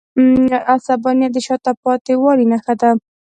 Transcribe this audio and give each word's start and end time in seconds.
عصبانیت 0.75 1.31
د 1.33 1.37
شاته 1.47 1.71
پاتې 1.83 2.13
والي 2.21 2.45
نښه 2.51 2.73
ده. 2.81 2.89